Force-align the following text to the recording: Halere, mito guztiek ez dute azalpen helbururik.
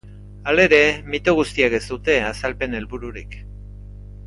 Halere, 0.51 0.79
mito 1.15 1.35
guztiek 1.41 1.77
ez 1.79 1.81
dute 1.91 2.17
azalpen 2.31 2.75
helbururik. 2.79 3.39